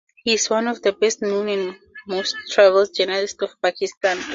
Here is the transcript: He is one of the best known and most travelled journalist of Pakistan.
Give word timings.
He 0.23 0.33
is 0.33 0.49
one 0.49 0.67
of 0.67 0.81
the 0.81 0.93
best 0.93 1.21
known 1.21 1.47
and 1.47 1.77
most 2.07 2.35
travelled 2.49 2.91
journalist 2.95 3.39
of 3.43 3.51
Pakistan. 3.61 4.17